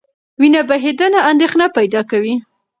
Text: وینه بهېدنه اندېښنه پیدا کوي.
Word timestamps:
وینه 0.39 0.61
بهېدنه 0.69 1.19
اندېښنه 1.31 1.65
پیدا 1.77 2.01
کوي. 2.11 2.35